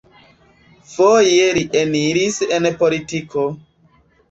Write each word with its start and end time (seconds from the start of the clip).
Foje 0.93 1.51
li 1.59 1.63
eniris 1.83 2.41
en 2.59 2.69
politiko. 2.83 3.47